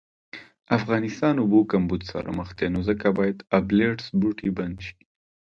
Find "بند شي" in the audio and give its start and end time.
4.57-4.97